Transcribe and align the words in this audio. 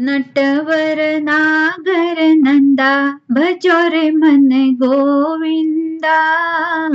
नटवर 0.00 1.20
नागर 1.20 2.16
नंदा 2.20 3.20
भजो 3.32 3.88
रे 3.88 4.10
मन 4.10 4.48
गोविंदा। 4.82 6.18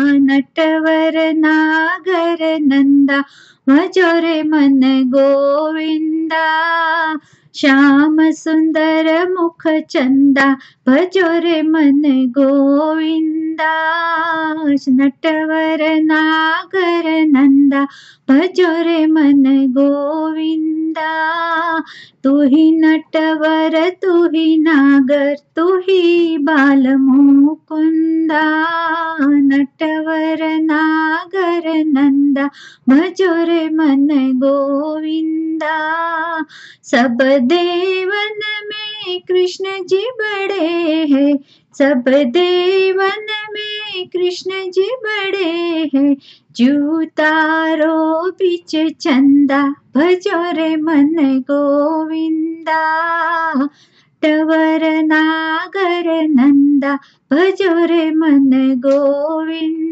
नटवर 0.03 1.33
नागर 1.33 2.59
नंदा 2.61 3.23
भजो 3.69 4.19
रे 4.19 4.43
मन 4.43 4.81
गोविंदा 5.07 6.70
श्याम 7.55 8.17
सुंदर 8.31 9.07
मुख 9.29 9.67
चंदा 9.89 10.45
भजो 10.87 11.27
मन 11.69 12.01
गोविंदा 12.37 13.73
नटवर 14.89 15.83
नागर 16.03 17.09
नंदा 17.31 17.83
भजो 18.29 18.71
मन 19.13 19.43
गोविंदा 19.77 21.09
तू 22.23 22.41
ही 22.41 22.71
नटवर 22.79 23.77
तू 24.01 24.25
ही 24.33 24.57
नागर 24.61 25.35
तू 25.55 25.67
ही 25.77 26.37
बाल 26.47 26.87
मुकुंदा 26.97 28.43
नटवर 29.51 30.43
नागर 30.61 31.71
नंदा 31.87 32.49
भजो 32.89 33.33
मन 33.75 34.07
गोविंदा 34.43 35.77
सब 36.91 37.17
देवन 37.41 38.39
में 38.65 39.21
कृष्ण 39.21 39.85
जी 39.85 40.05
बड़े 40.21 40.67
हैं। 41.11 41.39
सब 41.73 42.03
देवन 42.07 43.25
में 43.53 44.07
कृष्ण 44.07 44.51
जी 44.71 44.89
बड़े 44.91 45.89
हैं। 45.95 46.15
जूतारो 46.51 48.31
बीच 48.31 48.93
चंदा 48.93 49.75
भजो 49.97 50.37
मन 50.83 51.39
गोविंदा। 51.39 52.81
टवर, 54.21 55.03
नागर, 55.03 56.27
नंदा 56.27 56.99
भजो 57.33 57.75
मन 58.15 58.73
गोविंदा। 58.77 59.91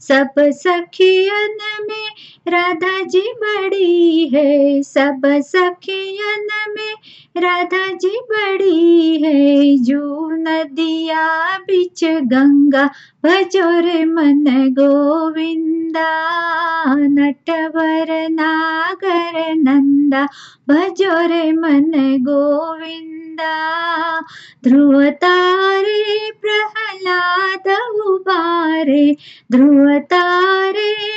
सब 0.00 0.34
सखियन 0.38 1.56
में 1.82 2.08
जी 3.12 3.20
बड़ी 3.20 4.28
है, 4.28 4.82
सब 4.82 5.22
सखियन 5.26 6.48
में 6.68 6.94
राधा 7.42 7.86
जी 7.86 8.20
बड़ी 8.32 9.22
है। 9.22 9.76
जू 9.84 10.30
नदिया 10.30 11.58
बिच 11.58 12.04
गंगा, 12.04 12.90
भजोर 13.26 14.06
मन 14.06 14.44
गोविंदा। 14.72 16.12
नटवर 16.88 18.28
नागर 18.28 19.54
नंदा, 19.54 20.28
भजोर 20.68 21.52
मन 21.52 21.92
गोविंदा। 22.20 23.12
ध्रुव 24.64 25.04
तारे 25.04 26.30
प्रहलाद 26.30 27.68
उबारे, 28.00 29.16
ध्रुव 29.52 29.98
तारे 29.98 31.11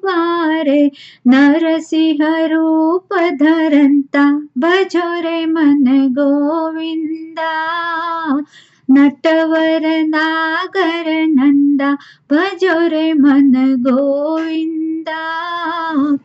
उबारे 0.00 0.80
नरसिंह 1.28 2.20
रूप 2.52 3.14
धरंता 3.40 4.24
भजो 4.58 5.08
रे 5.22 5.44
मन 5.46 5.84
गोविंदा 6.18 7.52
नटवर 8.88 9.86
नागर 10.14 11.10
नंदा 11.36 11.92
भजो 12.32 12.78
रे 12.88 13.12
मन 13.14 13.52
गोविंदा 13.86 15.20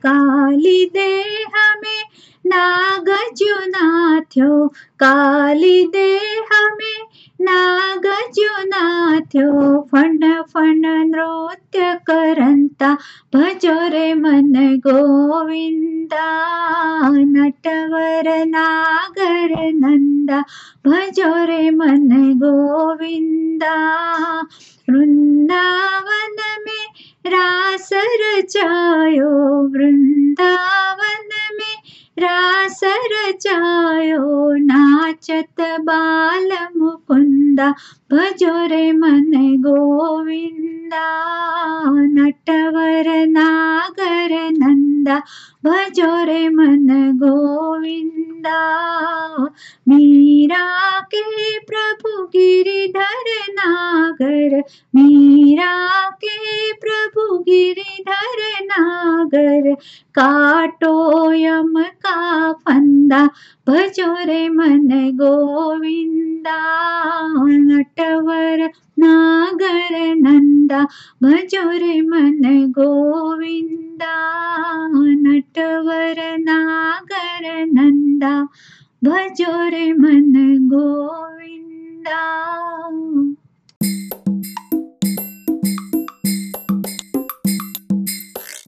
काली 0.06 0.86
देह 0.94 1.54
में 1.82 2.04
नाग 2.46 3.10
जुनाथ्यो 3.38 4.68
काली 5.04 5.84
देह 5.96 6.60
में 6.80 7.05
नाग 7.42 8.06
जुनाथ्यो 8.36 9.50
फण 9.92 10.20
फण 10.54 10.82
नृत्य 11.10 11.94
करंता 12.08 12.92
भजो 13.36 13.74
मन 14.20 14.54
गोविंदा 14.88 16.28
नटवर 17.34 18.30
नागर 18.48 19.56
नंदा 19.76 20.40
भजो 20.88 21.32
मन 21.78 22.10
गोविंदा 22.44 23.76
वृंदावन 24.90 26.38
में 26.66 26.86
रास 27.28 27.90
रचायो 28.22 29.30
वृंदावन 29.74 30.15
मुकुंदा 37.56 37.70
भजो 38.12 38.54
रे 38.68 38.92
मन 38.92 39.32
गोविंदा 39.64 41.06
नटवर 42.16 43.08
नागर 43.28 44.34
नंदा 44.60 45.18
भजो 45.66 46.12
रे 46.26 46.48
मन 46.50 46.88
गोविंदा 47.24 48.60
मीरा 49.88 50.66
के 51.14 51.24
प्रभु 51.70 52.24
गिरिधर 52.36 53.30
नागर 53.52 54.60
मीरा 54.96 55.74
के 56.24 56.72
प्रभु 56.84 57.38
गिरिधर 58.08 58.66
नागर 58.66 59.74
काटो 60.18 60.92
यम 61.34 61.74
का 62.06 62.52
फंदा 62.54 63.26
भजो 63.68 64.14
रे 64.26 64.48
मन 64.50 64.90
गोविंदा 65.22 66.60
नटवर 67.68 68.64
नागर 69.00 69.98
नंदा 70.22 70.82
भजो 71.24 71.70
रे 71.72 72.00
मन 72.02 72.42
गोविंदा 72.78 74.16
नटवर 75.26 76.22
नागर 76.40 77.66
नंदा 77.74 78.36
भजो 79.04 79.54
रे 79.70 79.92
मन 79.94 80.36